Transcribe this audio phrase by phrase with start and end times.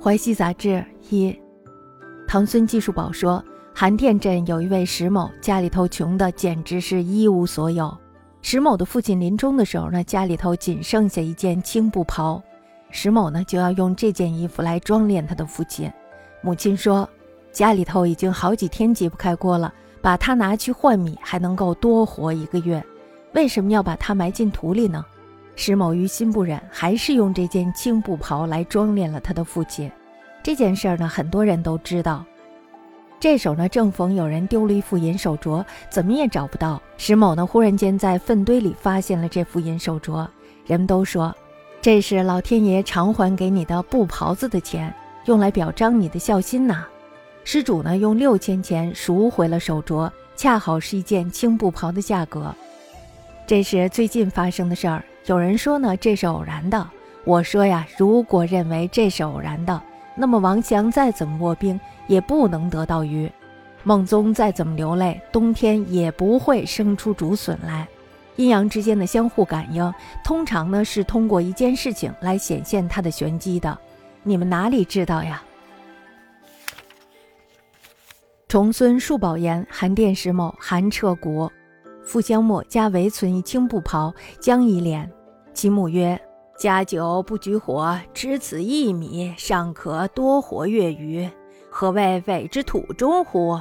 [0.00, 1.36] 淮西杂志一，
[2.28, 7.92] 唐孙技术宝说，韩店镇有一位石某，家里头穷的简直是一无所有。
[8.40, 12.40] 石某的父亲临终的时候呢，家里头仅剩下一件青布袍，
[12.90, 15.90] 石某呢就要用这件衣服来装殓他的父亲。
[16.42, 17.08] 母亲说，
[17.50, 22.80] 家里头已经好几天揭不开锅了，把它拿去换米，还能够多活一个月，
[23.34, 25.04] 为什么要把它埋进土里呢？
[25.60, 29.90] 石某于心不忍，还是用这件青布袍来装殓了他的父亲。
[30.40, 32.24] 这件事儿呢，很多人都知道。
[33.18, 36.80] 这时候呢，正逢有人丢了一副银手镯，怎么也找不到。
[36.96, 40.24] 石某呢，忽然间在粪堆里发现了这副银手镯。
[40.64, 41.34] 人们都说，
[41.82, 46.86] 这是老天爷偿还给你的布袍子的钱，用来表彰你的孝心呐。
[47.42, 52.54] 施主呢，用六千钱赎回了手镯，恰好是一件青布袍的价格。
[53.44, 55.02] 这是最近发生的事儿。
[55.28, 56.88] 有人说呢，这是偶然的。
[57.24, 59.78] 我说呀，如果认为这是偶然的，
[60.14, 63.28] 那么王祥再怎么卧冰，也不能得到鱼；
[63.82, 67.86] 孟宗再怎么流泪，冬天也不会生出竹笋来。
[68.36, 69.92] 阴阳之间的相互感应，
[70.24, 73.76] 通常呢是通过一件事情来显现它的玄机的。
[74.22, 75.42] 你们哪里知道呀？
[78.48, 81.52] 重孙数宝言，韩殿石某，韩彻国，
[82.02, 85.06] 复香墨加围存一青布袍，将一敛。
[85.58, 86.16] 其母曰
[86.56, 91.28] ：“家久不举火，只此一米，尚可多活月余。
[91.68, 93.60] 何谓委之土中乎？”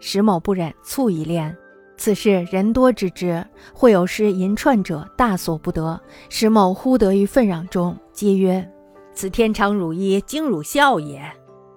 [0.00, 1.56] 石某不忍，促一殓。
[1.96, 5.98] 此事人多知之，会有失银串者，大所不得。
[6.28, 8.70] 石某忽得于愤攘中，皆曰
[9.14, 11.22] ：“此天长汝衣，经汝孝也。”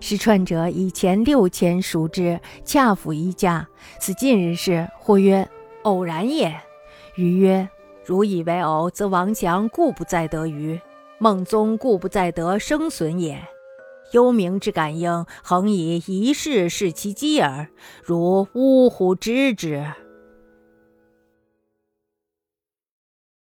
[0.00, 3.66] 失串者以前六千赎之，恰符一价。
[3.98, 5.48] 此近日事，或曰
[5.84, 6.54] ：“偶然也。”
[7.16, 7.66] 余曰。
[8.06, 10.80] 如以为偶，则王强固不再得于，
[11.18, 13.42] 孟宗固不再得生损也。
[14.12, 17.66] 幽冥之感应，恒以一世视其机耳，
[18.04, 19.84] 如呜呼之之。